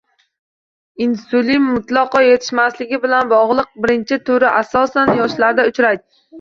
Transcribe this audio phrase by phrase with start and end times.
[1.05, 6.23] Insulin mutlaqo yetishmasligi bilan bog‘liq birinchi turi asosan yoshlarda uchraydi